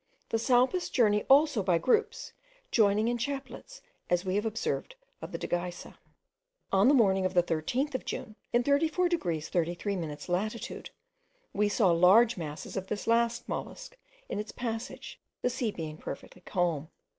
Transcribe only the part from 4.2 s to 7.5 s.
we have observed of the dagysa. On the morning of the